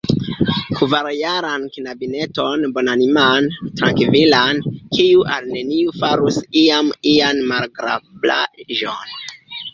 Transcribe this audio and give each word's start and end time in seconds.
Kvarjaran 0.77 1.67
knabineton, 1.75 2.65
bonaniman, 2.77 3.49
trankvilan, 3.81 4.63
kiu 4.97 5.21
al 5.35 5.47
neniu 5.53 5.95
farus 6.01 6.41
iam 6.65 6.91
ian 7.15 7.45
malagrablaĵon. 7.53 9.17